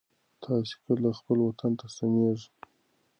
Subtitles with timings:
[0.43, 2.47] تاسې کله خپل وطن ته ستنېږئ؟